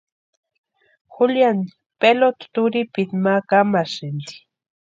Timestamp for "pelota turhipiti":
1.99-3.15